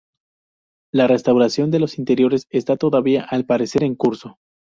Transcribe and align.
La 0.91 1.05
restauración 1.05 1.69
de 1.69 1.77
los 1.77 1.99
interiores 1.99 2.47
esta 2.49 2.75
todavía 2.75 3.23
al 3.29 3.45
parecer 3.45 3.83
en 3.83 3.93
curso. 3.93 4.39